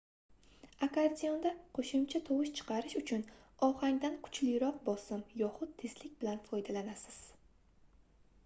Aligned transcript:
akkordeonda 0.85 1.49
qoʻshimcha 1.79 2.21
tovush 2.29 2.51
chiqarish 2.59 2.95
uchun 3.01 3.21
ohangdan 3.67 4.17
kuchliroq 4.29 4.81
bosim 4.89 5.23
yoxud 5.43 5.77
tezlik 5.83 6.17
bilan 6.25 6.41
foydalanasiz 6.49 7.21